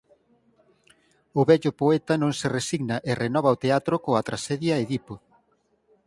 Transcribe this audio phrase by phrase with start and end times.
[1.39, 5.15] O vello poeta non se resigna e renova o teatro coa traxedia "Edipo".